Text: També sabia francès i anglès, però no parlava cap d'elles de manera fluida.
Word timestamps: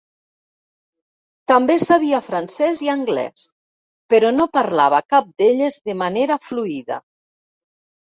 També 1.51 1.75
sabia 1.83 2.21
francès 2.31 2.83
i 2.87 2.91
anglès, 2.95 3.45
però 4.15 4.35
no 4.41 4.51
parlava 4.61 5.05
cap 5.17 5.33
d'elles 5.39 5.81
de 5.91 6.01
manera 6.05 6.43
fluida. 6.51 7.03